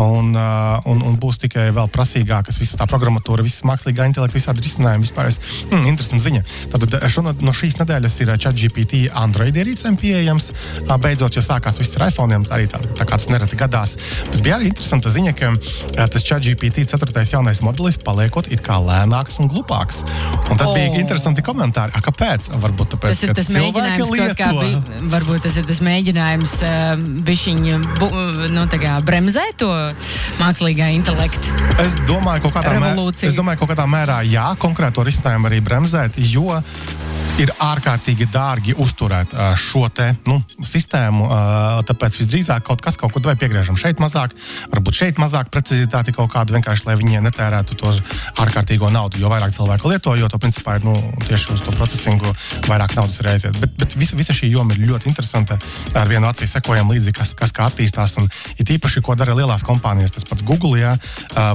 Un, 0.01 0.35
uh, 0.35 0.85
un, 0.91 1.01
un 1.05 1.17
būs 1.21 1.39
tikai 1.45 1.69
vēl 1.75 1.89
prasīgākas, 1.93 2.59
visa 2.61 2.79
tā 2.79 2.87
programmatūra, 2.89 3.45
visas 3.45 3.65
mākslīgā 3.67 4.07
intelekta, 4.09 4.37
visādi 4.37 4.65
risinājumi. 4.65 5.05
Vispār 5.07 5.31
hmm, 5.31 5.87
interesanta 5.89 6.25
ziņa. 6.25 6.43
Tad 6.73 6.97
šonad, 7.13 7.43
no 7.45 7.53
šīs 7.55 7.79
nedēļas 7.81 8.17
ir 8.23 8.33
ChatGPT 8.35 9.03
Android 9.17 9.57
ierīcēm 9.57 9.97
pieejams. 10.01 10.51
Uh, 10.85 10.95
Beidzot, 11.01 11.35
jo 11.37 11.43
sākās 11.45 11.79
viss 11.81 11.97
ar 11.97 12.07
iPhone, 12.09 12.41
arī 12.53 12.67
tā, 12.71 12.81
tā 12.97 13.07
kā 13.07 13.17
tas 13.17 13.29
nereti 13.31 13.59
gadās. 13.59 13.95
Bet 14.29 14.41
bija 14.45 14.59
arī 14.59 14.71
interesanta 14.71 15.11
ziņa, 15.13 15.35
ka 15.37 15.53
uh, 15.55 16.05
tas 16.11 16.25
ChatGPT 16.27 16.85
4. 16.91 17.25
jaunais 17.31 17.63
modelis 17.65 17.99
paliekot 18.01 18.51
it 18.51 18.63
kā 18.65 18.79
lēnāks 18.81 19.39
un 19.41 19.49
glupāks. 19.51 20.03
Un 20.49 20.59
tad 20.59 20.67
oh. 20.69 20.75
bija 20.75 21.01
interesanti 21.01 21.45
komentāri. 21.45 21.95
A, 21.97 22.03
kāpēc? 22.03 22.51
Varbūt 22.61 22.95
tāpēc, 22.95 23.15
Tas 23.15 23.25
ir 23.25 23.35
tas 23.37 23.51
mēģinājums, 23.53 24.11
kaut 24.11 24.37
kā 24.39 24.51
lieto. 24.51 24.65
bija. 24.65 25.01
Varbūt 25.11 25.45
tas 25.47 25.57
ir 25.61 25.67
tas 25.69 25.81
mēģinājums 25.85 26.55
uh, 26.67 27.05
bišķiņu 27.27 27.81
bu, 28.01 28.11
nu, 28.51 28.65
bremzēt 29.05 29.59
to 29.61 29.69
mākslīgā 30.41 30.80
intelektu. 30.89 31.53
Es 31.83 31.95
domāju, 32.09 32.41
ka 32.41 32.49
kaut 32.49 32.65
kādā, 32.65 32.79
mē, 32.81 32.93
es 33.27 33.37
domāju, 33.37 33.59
ka 33.59 33.65
kaut 33.65 33.75
kādā 33.75 33.85
mērā 33.89 34.21
jā, 34.27 34.47
konkrēto 34.61 35.05
risinājumu 35.05 35.51
arī 35.51 35.61
bremzēt, 35.65 36.17
jo 36.31 36.61
ir 37.39 37.51
ārkārtīgi 37.61 38.27
dārgi 38.31 38.73
uzturēt 38.81 39.33
šo 39.59 39.85
te, 39.93 40.11
nu, 40.27 40.39
sistēmu. 40.65 41.27
Tāpēc 41.87 42.17
visdrīzāk 42.19 42.65
kaut 42.67 42.81
kas 42.83 42.97
kaut 42.99 43.13
kur 43.13 43.23
vai 43.25 43.35
piegriežam 43.39 43.77
šeit 43.79 44.01
mazāk, 44.03 44.33
varbūt 44.71 44.97
šeit 44.97 45.21
mazāk 45.21 45.51
precizitāti 45.53 46.13
kaut 46.15 46.31
kādu 46.33 46.55
vienkārši, 46.57 46.87
lai 46.87 46.97
viņi 46.99 47.21
netērētu 47.27 47.77
to 47.79 47.93
ārkārtīgo 48.41 48.89
naudu. 48.93 49.21
Jo 49.21 49.31
vairāk 49.31 49.53
cilvēku 49.55 49.91
lieto, 49.91 50.15
jo 50.19 50.29
to 50.31 50.39
principā 50.41 50.77
ir 50.79 50.87
nu, 50.87 50.95
tieši 51.27 51.55
uz 51.55 51.63
to 51.65 51.73
procesingu 51.75 52.33
vairāk 52.67 52.95
naudas 52.97 53.19
ir 53.21 53.31
aiziet. 53.33 53.59
Bet, 53.61 53.75
bet 53.79 53.95
visa, 53.99 54.17
visa 54.19 54.35
šī 54.35 54.51
joma 54.51 54.75
ir 54.75 54.83
ļoti 54.89 55.09
interesanta. 55.11 55.59
Ar 55.97 56.09
vienu 56.09 56.29
acī 56.29 56.49
sekojam 56.49 56.91
līdzi, 56.91 57.13
kas, 57.15 57.35
kas 57.37 57.55
kā 57.55 57.67
attīstās. 57.69 58.17
Un 58.21 58.29
ir 58.57 58.75
īpaši, 58.77 59.03
ko 59.05 59.15
dara 59.19 59.35
lielās 59.37 59.65
kompānijas, 59.67 60.15
tas 60.17 60.27
pats 60.27 60.45
Google 60.47 60.79
jā, 60.81 60.95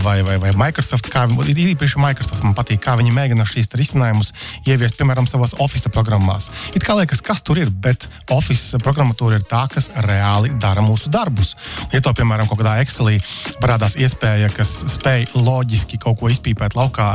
vai, 0.05 0.19
vai, 0.27 0.39
vai 0.43 0.55
Microsoft. 0.67 1.11
Kā, 1.13 1.27
ir 1.47 1.63
īpaši 1.73 2.03
Microsoft 2.03 2.47
man 2.47 2.57
patīk, 2.59 2.83
kā 2.87 2.97
viņi 2.99 3.15
mēģina 3.17 3.49
šīs 3.49 3.73
risinājumus 3.77 4.33
ieviest, 4.67 4.99
piemēram, 5.01 5.29
savos 5.31 5.57
Office 5.67 5.91
programmās. 5.93 6.49
It 6.77 6.87
kā 6.87 6.97
liekas, 6.99 7.23
kas 7.25 7.43
tur 7.47 7.59
ir, 7.61 7.71
bet 7.71 8.07
Office 8.35 8.79
programmatūra 8.83 9.41
ir 9.41 9.47
tā, 9.49 9.65
kas 9.73 9.91
reāli 10.07 10.53
dara 10.63 10.85
mūsu 10.85 11.11
darbus. 11.13 11.55
Ja 11.93 12.03
to, 12.05 12.13
piemēram, 12.17 12.49
kaut 12.51 12.61
kādā 12.63 12.77
Excelī 12.85 13.19
parādās 13.63 13.99
iespēja, 13.99 14.51
kas 14.55 14.73
spēj 14.97 15.29
loģiski 15.35 15.99
kaut 16.03 16.21
ko 16.21 16.31
izpīpēt 16.33 16.77
laukā 16.79 17.09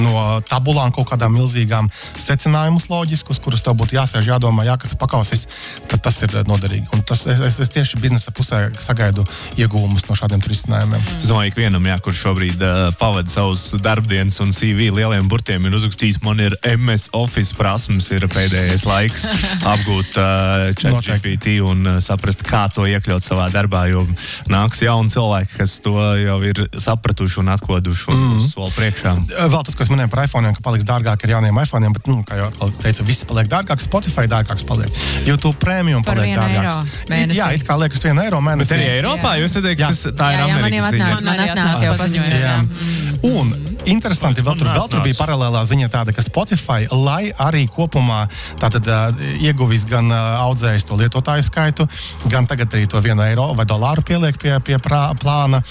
no 0.00 0.40
tabulām, 0.48 0.92
kaut 0.94 1.10
kādām 1.12 1.36
milzīgām 1.36 1.90
secinājumus 2.22 2.88
loģiskus, 2.90 3.40
kurus 3.42 3.64
tev 3.64 3.76
būtu 3.80 3.98
jāsēž, 3.98 4.30
jādomā, 4.32 4.66
jā, 4.68 4.76
kas 4.80 4.94
ir 4.94 5.00
pakausis, 5.00 5.46
tad 5.90 6.04
tas 6.06 6.20
ir 6.24 6.34
noderīgi. 6.48 6.88
Un 6.96 7.04
tas, 7.06 7.26
es, 7.30 7.60
es 7.62 7.72
tieši 7.74 8.00
biznesa 8.02 8.32
pusē 8.36 8.66
sagaidu 8.80 9.26
iegūmus 9.60 10.06
no 10.08 10.16
šādiem 10.18 10.42
risinājumiem. 10.46 11.02
Mm. 11.02 11.22
Es 11.22 11.30
domāju, 11.30 11.54
ka 11.54 11.64
vienam, 11.64 11.88
jā, 11.90 11.98
kurš 12.04 12.22
šobrīd 12.26 12.62
uh, 12.64 12.88
pavada 13.00 13.30
savus 13.32 13.68
darbdienas 13.82 14.38
un 14.44 14.54
CV 14.56 14.90
lieliem 14.94 15.28
burtiem, 15.30 15.66
ir 15.66 15.78
uzrakstījis, 15.78 16.22
man 16.24 16.42
ir 16.42 16.56
MS 16.76 17.10
Office 17.16 17.56
prasmes, 17.66 18.06
ir 18.14 18.26
pēdējais 18.30 18.86
laiks 18.86 19.26
apgūt 19.72 20.18
uh, 20.22 20.68
ChatGPT 20.78 21.58
un 21.66 21.82
uh, 21.96 21.98
saprast, 22.04 22.44
kā 22.46 22.66
to 22.72 22.86
iekļaut 22.86 23.24
savā 23.24 23.48
darbā. 23.54 23.86
Jo 23.90 24.04
nāks 24.52 24.82
jauni 24.84 25.10
cilvēki, 25.12 25.56
kas 25.58 25.78
to 25.82 25.96
jau 26.20 26.38
ir 26.46 26.62
sapratuši 26.82 27.42
un 27.42 27.52
atkoduši 27.56 28.08
un 28.12 28.22
mm. 28.22 28.46
soli 28.52 28.72
priekšā. 28.76 29.14
Vēl 29.50 29.66
tas, 29.66 29.76
ko 29.76 29.86
es 29.86 29.90
minēju 29.92 30.12
par 30.12 30.24
iPhone, 30.26 30.54
ka 30.54 30.64
paliks 30.64 30.86
dārgāk 30.86 31.26
ar 31.26 31.34
jauniem 31.36 31.60
iPhone, 31.62 31.90
bet, 31.96 32.10
nu, 32.10 32.20
kā 32.26 32.38
jau 32.38 32.70
teicu, 32.82 33.06
viss 33.08 33.26
paliek 33.28 33.50
dārgāks, 33.50 33.88
Spotify 33.88 34.28
dārgāks 34.30 34.66
paliek. 34.68 35.02
YouTube 35.26 35.56
premium 35.62 36.06
paliek 36.06 36.36
dārgāks. 36.38 36.94
Jā, 37.34 37.50
it 37.56 37.66
kā 37.66 37.78
liekas, 37.80 38.04
viena 38.06 38.26
eiro 38.26 38.42
mēnesī. 38.44 38.76
Bet 38.76 38.78
arī 38.78 38.90
Eiropā 39.00 39.36
jūs 39.42 39.58
redzat, 39.58 39.78
ka 39.80 39.90
tas 39.90 40.04
tā 40.06 40.32
ir 40.34 40.42
jā, 40.42 40.50
jā, 40.52 40.58
man 40.62 40.76
jau 40.78 40.88
atnāca, 40.90 41.22
man 41.26 41.46
atnāca 41.48 41.88
jau 41.88 41.96
paziņojums. 42.02 42.92
Un 43.26 43.56
interesanti, 43.90 44.42
vēl 44.44 44.58
tur, 44.58 44.70
vēl 44.74 44.88
tur 44.90 45.02
bija 45.04 45.16
paralēlā 45.18 45.62
ziņa 45.68 45.88
tāda, 45.92 46.14
ka 46.14 46.24
Spotify, 46.24 46.86
lai 46.90 47.30
arī 47.42 47.66
kopumā 47.70 48.24
tātad, 48.60 48.88
uh, 48.90 49.24
ieguvis 49.42 49.86
gan 49.88 50.10
uh, 50.10 50.42
audzējis 50.46 50.86
to 50.88 50.98
lietotāju 51.00 51.46
skaitu, 51.46 51.86
gan 52.32 52.48
tagad 52.50 52.74
arī 52.74 52.88
to 52.90 53.00
vienu 53.04 53.24
eiro 53.26 53.48
vai 53.58 53.66
dolāru 53.68 54.04
pieliek 54.06 54.38
pie, 54.42 54.54
pie 54.66 54.78
prā, 54.82 55.02
plāna 55.20 55.62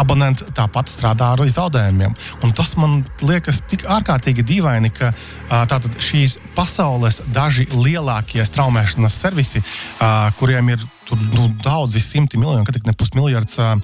abonentu, 0.00 0.48
tāpat 0.54 0.92
strādā 0.92 1.32
ar 1.34 1.44
zaudējumiem. 1.44 2.14
Un 2.46 2.54
tas 2.56 2.74
man 2.80 3.02
liekas 3.24 3.62
tik 3.70 3.86
ārkārtīgi 3.90 4.46
dīvaini, 4.46 4.92
ka 4.94 5.12
uh, 5.12 5.64
tātad 5.70 5.98
šīs 6.02 6.38
pasaules 6.56 7.22
daži 7.34 7.68
lielākie 7.74 8.44
straumēšanas 8.46 9.20
servisi, 9.26 9.62
uh, 9.64 10.30
kuriem 10.38 10.74
ir 10.74 10.86
tur 11.04 11.20
nu, 11.34 11.50
daudzi 11.64 12.00
simti 12.00 12.38
miljoni, 12.40 12.64
kad 12.64 12.86
ne 12.86 12.94
pusmiljards 12.96 13.58
uh, 13.60 13.74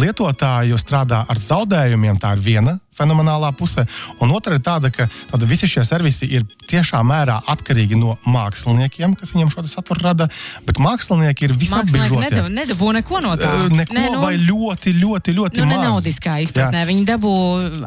lietotāju 0.00 0.78
strādā 0.80 1.24
ar 1.28 1.40
zaudējumiem. 1.40 2.18
Tā 2.22 2.34
ir 2.36 2.44
viena 2.44 2.78
fenomenālā 2.96 3.52
puse. 3.58 3.86
Un 4.22 4.32
otra 4.34 4.58
ir 4.58 4.64
tāda, 4.64 4.90
ka 4.94 5.08
tāda 5.32 5.48
visi 5.50 5.68
šie 5.70 5.84
servisi 5.86 6.28
ir 6.30 6.46
tiešā 6.70 7.02
mērā 7.06 7.40
atkarīgi 7.50 7.98
no 8.00 8.16
māksliniekiem, 8.28 9.16
kas 9.18 9.34
viņiem 9.34 9.52
šo 9.52 9.66
saturu 9.68 10.04
rada. 10.04 10.28
Bet 10.66 10.80
mākslinieki 10.82 11.48
ir 11.48 11.56
visaptvaroši. 11.58 12.20
Nedabū, 12.24 12.52
nedabū 12.54 12.92
neko 13.00 13.22
no 13.24 13.34
tā. 13.40 13.52
Neko 13.72 13.94
Nē, 13.94 14.06
nu, 14.14 14.22
vai 14.22 14.34
ļoti, 14.40 14.94
ļoti, 14.98 15.34
ļoti 15.36 15.62
nu, 15.62 15.68
maz. 15.68 15.74
Nenaudiskā 15.74 16.38
izpratnē. 16.44 16.82
Jā. 16.82 16.88
Viņi 16.88 17.04
dabū 17.08 17.34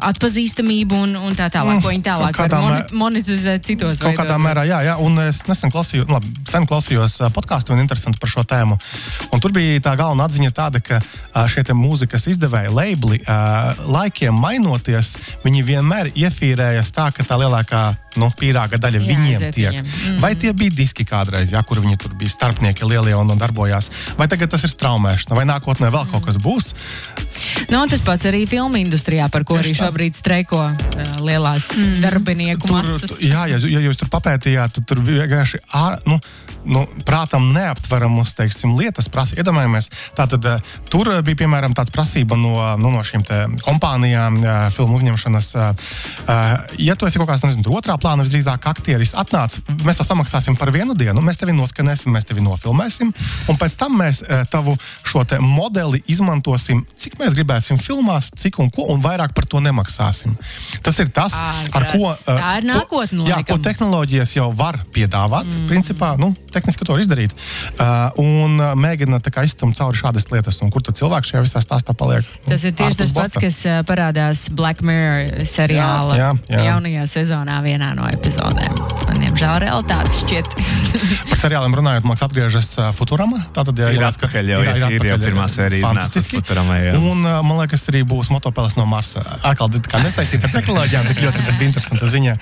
atpazīstamību 0.08 1.02
un, 1.04 1.16
un 1.28 1.36
tā 1.38 1.48
tālāk, 1.52 1.78
mm, 1.78 1.84
ko 1.84 1.92
viņi 1.92 2.04
tālāk 2.06 2.40
var 2.44 2.56
moni 2.62 3.18
monetizēt 3.18 3.66
citos 3.66 4.02
veidos. 4.02 4.18
Kādā 4.18 4.38
mērā, 4.42 4.64
jā, 4.68 4.80
jā. 4.86 4.96
Un 5.04 5.18
es 5.24 5.42
nesen 5.48 5.72
klausījos, 5.74 6.08
nu, 6.08 6.16
labi, 6.18 6.32
sen 6.48 6.66
klausījos 6.68 7.18
podkāstu 7.34 7.74
un 7.74 7.82
interesantu 7.82 8.20
par 8.22 8.32
šo 8.32 8.44
tēmu. 8.48 8.78
Un 9.32 9.42
tur 9.42 9.54
bija 9.56 9.80
tā 9.84 9.94
galvenā 9.98 10.28
atziņa 10.28 10.54
tāda, 10.56 10.82
ka 10.84 11.00
šie 11.50 11.64
mūzikas 11.76 12.28
izdevēji, 12.32 12.72
labeli, 12.74 13.20
laikiem 13.88 14.34
mainoties, 14.34 14.97
viņi 15.44 15.64
vienmēr 15.68 16.12
iefīrējas 16.14 16.92
tā, 16.96 17.08
ka 17.14 17.26
tā 17.26 17.38
lielākā 17.40 17.82
nu, 18.18 18.30
pīrāga 18.38 18.80
daļa 18.80 19.00
jā, 19.00 19.06
viņiem 19.06 19.44
tiek. 19.54 19.70
Viņiem. 19.72 19.84
Mm 19.84 19.92
-hmm. 20.04 20.20
Vai 20.24 20.34
tie 20.34 20.52
bija 20.52 20.74
diski 20.74 21.04
kādreiz, 21.08 21.52
ja, 21.52 21.62
kur 21.62 21.80
viņi 21.80 21.96
tur 21.96 22.14
bija 22.14 22.30
starpnieki 22.30 22.84
lielie 22.88 23.14
un, 23.16 23.30
un 23.30 23.38
darbojās, 23.38 23.90
vai 24.18 24.28
tagad 24.28 24.50
tas 24.50 24.64
ir 24.64 24.70
straumēšana, 24.70 25.36
vai 25.36 25.46
nākotnē 25.48 25.90
vēl 25.90 26.10
kaut 26.10 26.24
kas 26.26 26.36
būs? 26.36 26.74
Nu, 27.70 27.86
tas 27.88 28.00
pats 28.00 28.24
arī 28.24 28.46
filmu 28.48 28.76
industrijā, 28.80 29.28
par 29.28 29.44
ko 29.44 29.58
Tieši 29.58 29.68
arī 29.68 29.78
šobrīd 29.78 30.12
tā. 30.12 30.18
streiko 30.18 30.60
lielās 31.20 31.70
mm. 31.76 32.00
darbinieku 32.00 32.66
tur, 32.66 32.76
masas. 32.76 33.10
Tu, 33.18 33.28
jā, 33.28 33.46
ja, 33.46 33.58
ja 33.58 33.80
jūs 33.84 34.00
tur 34.00 34.08
papētījāt, 34.08 34.78
tad 34.78 34.86
tur 34.88 35.02
vienkārši 35.04 35.60
ār, 35.76 35.98
nu, 36.08 36.18
nu, 36.64 36.86
prātam 37.06 37.50
neaptveramas 37.52 38.34
teiksim, 38.38 38.76
lietas 38.78 39.08
prasa. 39.12 39.36
Iedomājamies, 39.38 39.90
tātad 40.16 40.44
tur 40.90 41.10
bija 41.22 41.42
piemēram 41.44 41.74
tāds 41.76 41.92
prasība 41.94 42.36
no, 42.40 42.54
nu, 42.80 42.92
no 42.94 43.04
šīm 43.04 43.24
kompānijām, 43.64 44.40
filmu 44.74 44.98
uzņemšanas. 44.98 45.52
Ja 46.80 46.96
tu 46.98 47.06
esi 47.08 47.20
kaut 47.20 47.28
kāds, 47.30 47.44
nezinu, 47.46 47.76
otrā 47.78 47.94
plānā, 48.00 48.07
plāna 48.08 48.24
visdrīzāk 48.24 48.64
aktieris 48.70 49.12
atnāca, 49.18 49.60
mēs 49.84 49.98
to 49.98 50.06
samaksāsim 50.06 50.56
par 50.56 50.72
vienu 50.72 50.96
dienu, 50.96 51.20
mēs 51.24 51.36
tevi 51.40 51.52
noskanēsim, 51.56 52.12
mēs 52.14 52.24
tevi 52.28 52.40
nofilmēsim, 52.44 53.12
un 53.52 53.58
pēc 53.60 53.76
tam 53.80 53.98
mēs 54.00 54.22
e, 54.24 54.40
tavu 54.48 54.78
šo 55.04 55.26
modeli 55.44 56.00
izmantosim, 56.08 56.84
cik 56.96 57.18
mēs 57.20 57.36
gribēsim 57.36 57.76
filmās, 57.82 58.30
cik 58.38 58.60
un 58.62 58.70
ko, 58.72 58.86
un 58.94 59.02
vairāk 59.04 59.34
par 59.36 59.44
to 59.50 59.60
nemaksāsim. 59.60 60.38
Tas 60.84 60.96
ir 61.02 61.10
tas, 61.12 61.36
Ārprats. 61.36 61.74
ar 61.76 61.86
ko, 61.92 62.12
uh, 62.14 62.38
Tā 62.38 62.52
ir 62.60 62.68
nākotnē. 62.70 63.26
Jā, 63.28 63.42
ko 63.44 63.58
tehnoloģijas 63.60 64.32
jau 64.38 64.48
var 64.56 64.78
piedāvāt, 64.94 65.50
mm. 65.50 65.66
principā, 65.68 66.14
nu, 66.20 66.30
tehniski 66.54 66.86
to 66.86 66.96
var 66.96 67.02
izdarīt, 67.02 67.34
uh, 67.76 68.08
un 68.22 68.56
mēģina 68.78 69.20
izstumt 69.44 69.76
cauri 69.76 70.00
šādas 70.00 70.30
lietas, 70.32 70.62
un 70.64 70.72
kur 70.72 70.86
tad 70.86 70.96
cilvēks 71.00 71.34
šajā 71.34 71.44
visā 71.44 71.62
stāstā 71.64 71.92
paliek. 71.98 72.26
Tas 72.46 72.64
ir 72.64 72.72
tieši 72.78 73.02
tas 73.02 73.12
pats, 73.16 73.40
kas 73.42 73.60
uh, 73.68 73.82
parādās 73.88 74.46
Black 74.54 74.80
Mirror 74.86 75.44
seriāla 75.48 76.16
jā, 76.16 76.30
jā, 76.48 76.56
jā. 76.56 76.64
jaunajā 76.70 77.06
sezonā 77.10 77.60
vienā 77.66 77.87
no 77.96 78.08
epizodēm. 78.10 78.74
Un, 79.08 79.20
diemžēl 79.22 79.60
realitāte 79.64 80.12
šķiet. 80.18 80.48
Par 81.30 81.40
seriāliem 81.40 81.76
runājot, 81.78 82.06
man 82.08 82.20
atgriežas 82.26 82.70
Futurama. 82.96 83.40
Tātad, 83.56 83.78
jā, 83.80 83.90
ir 83.96 84.04
atpakaļ 84.08 84.52
jau, 84.52 84.60
ir, 84.64 84.70
ir, 84.76 84.96
ir 84.98 85.08
jau 85.12 85.18
pirmā 85.22 85.46
sērija 85.52 85.88
fantastiski. 85.88 86.40
Futurama, 86.42 86.78
jā. 86.82 86.94
Un 86.98 87.24
man 87.24 87.54
liekas, 87.62 87.86
arī 87.92 88.04
būs 88.08 88.32
motopeles 88.34 88.76
no 88.78 88.86
Marsa. 88.90 89.24
Atkal 89.42 89.72
tā 89.72 90.02
nesaistīta 90.02 90.50
ar 90.50 90.56
tehnoloģijām, 90.58 91.08
tik 91.12 91.22
ļoti, 91.24 91.46
bet 91.48 91.64
interesanta 91.68 92.10
ziņa. 92.12 92.36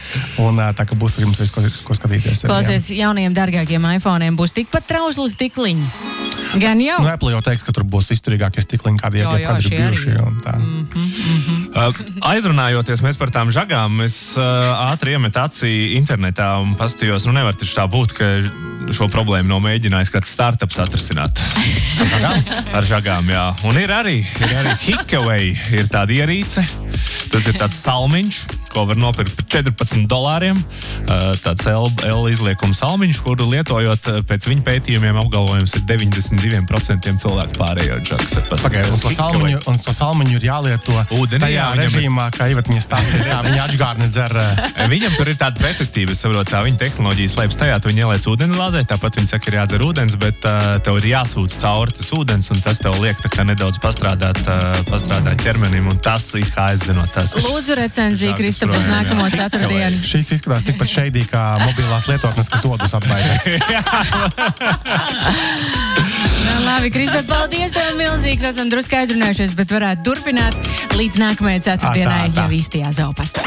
Un 0.45 0.63
tā, 0.77 0.89
ka 0.89 0.99
būs 0.99 1.21
jums 1.23 1.43
visu, 1.43 1.55
ko, 1.55 1.65
ko 1.91 1.99
skatīties. 1.99 2.47
Klausies, 2.47 2.91
jaunajiem 2.97 3.37
dārgākiem 3.37 3.91
iPhone'iem 3.97 4.39
būs 4.39 4.57
tikpat 4.57 4.89
trausli 4.91 5.31
stikliņi. 5.33 5.91
Gan 6.61 6.81
jau. 6.81 7.01
Nu, 7.03 7.11
Apple 7.11 7.35
jau 7.35 7.43
teiks, 7.45 7.65
ka 7.67 7.75
tur 7.75 7.85
būs 7.89 8.13
izturīgākie 8.15 8.63
stikliņi, 8.65 9.01
kādi 9.03 9.23
jau 9.23 9.35
ir 9.37 9.71
bijuši. 9.71 10.15
Mm 10.17 10.41
-hmm, 10.43 10.97
mm 10.97 11.41
-hmm. 11.47 11.56
Uh, 11.77 12.01
aizrunājoties 12.33 13.05
par 13.21 13.31
tām 13.35 13.53
žagām, 13.55 14.01
es 14.07 14.17
uh, 14.41 14.91
ātri 14.91 15.17
iemetu 15.17 15.43
acī 15.43 15.73
internetā 15.99 16.57
un 16.63 16.75
paskatījos, 16.79 17.29
nu 17.29 17.37
nevar 17.37 17.55
taču 17.59 17.77
tā 17.77 17.87
būt, 17.91 18.17
ka 18.17 18.31
šo 18.97 19.09
problēmu 19.13 19.51
nav 19.51 19.63
mēģinājis 19.65 20.13
kāds 20.15 20.33
startups 20.33 20.79
atrisināt. 20.83 21.43
Ar 22.77 22.87
žagām, 22.87 23.31
jā. 23.33 23.47
Un 23.67 23.79
ir 23.81 23.93
arī, 23.95 24.21
ir 24.41 24.57
arī 24.63 24.75
Hikaway, 24.85 25.53
ir 25.77 25.91
tāda 25.93 26.17
ierīce. 26.17 26.65
Tas 27.33 27.47
ir 27.49 27.57
tāds 27.59 27.79
salmiņš, 27.83 28.43
ko 28.77 28.85
var 28.91 28.99
nopirkt 29.01 29.33
par 29.39 29.47
14 29.49 30.05
dolāriem. 30.11 30.59
Uh, 31.07 31.33
tāds 31.41 31.65
L, 31.71 31.89
L 32.05 32.29
izliekuma 32.29 32.77
salmiņš, 32.77 33.21
kuru 33.25 33.49
lietojot 33.55 34.11
pēc 34.29 34.49
viņa 34.51 34.65
pētījumiem 34.67 35.17
apgalvojums 35.23 35.77
ir 35.79 35.87
92% 35.89 37.15
cilvēku 37.23 37.57
pārējot 37.57 38.11
žags. 38.13 38.37
Pagaid, 38.51 38.91
un, 38.93 39.01
to 39.01 39.13
salmiņu, 39.17 39.63
un 39.71 39.81
to 39.81 39.95
salmiņu 39.97 40.37
ir 40.37 40.49
jālieto 40.51 40.97
Ūdenī, 41.17 41.47
tajā 41.47 41.57
jā, 41.57 41.69
režīmā, 41.81 42.29
ir... 42.29 42.37
kā 42.37 42.49
Ivetiņa 42.53 42.83
stāstīja, 42.85 43.25
kā 43.31 43.39
viņa 43.47 43.65
atžgārni 43.65 44.11
dzer. 44.13 44.37
Viņam 44.93 45.17
tur 45.17 45.31
ir 45.33 45.39
tāda 45.41 45.63
pretestība, 45.63 46.13
es 46.13 46.21
saprotu, 46.25 46.51
tā 46.53 46.61
viņa 46.67 46.81
tehnoloģija 46.83 47.33
slēpjas 47.33 47.61
tajā, 47.63 47.79
ka 47.81 47.91
viņi 47.91 48.05
ieliec 48.05 48.29
ūdeni 48.29 48.59
glāzē, 48.59 48.83
tāpat 48.91 49.21
viņi 49.21 49.33
saka, 49.33 49.51
ir 49.51 49.59
jādzer 49.61 49.85
ūdens, 49.87 50.19
bet 50.21 50.47
uh, 50.49 50.77
tev 50.85 51.01
ir 51.01 51.09
jāsūdz 51.15 51.59
cauri 51.63 51.97
tas 51.97 52.13
ūdens, 52.17 52.51
un 52.53 52.63
tas 52.65 52.83
tev 52.83 52.99
liek 53.03 53.25
nedaudz 53.47 53.79
pastrādāt, 53.83 54.41
uh, 54.51 54.81
pastrādāt 54.91 55.41
ķermenim, 55.45 55.89
un 55.93 56.01
tas 56.03 56.29
ir 56.39 56.49
kā 56.53 56.69
zinu. 56.81 57.05
Tas, 57.15 57.35
Lūdzu, 57.47 57.77
recenzija 57.79 58.35
Kristapam 58.73 58.93
nākamo 58.93 59.25
ceturtdienu. 59.33 60.03
Šīs 60.07 60.29
izskatās 60.37 60.63
tikpat 60.67 60.89
šeidī 60.93 61.23
kā 61.31 61.43
mobilās 61.63 62.05
lietotnes, 62.11 62.49
kas 62.53 62.63
odus 62.69 62.93
apbaida. 62.99 63.35
Nu, 66.47 66.61
labi, 66.63 66.93
Kristap, 66.95 67.27
paldies 67.27 67.73
tev 67.75 67.97
milzīgs. 67.99 68.45
Esam 68.53 68.71
drusku 68.71 68.95
aizrunājušies, 69.01 69.57
bet 69.59 69.69
varētu 69.75 70.01
turpināt 70.07 70.55
līdz 70.95 71.17
nākamajai 71.25 71.61
ceturtdienai 71.67 72.31
jau 72.37 72.47
īstajā 72.61 72.91
zaupastā. 73.01 73.43